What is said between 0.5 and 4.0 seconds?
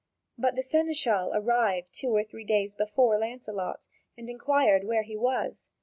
the seneschal arrived two or three days before Lancelot,